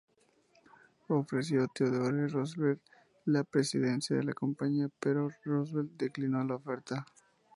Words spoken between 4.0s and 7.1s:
de la compañía, pero Roosevelt declinó la oferta.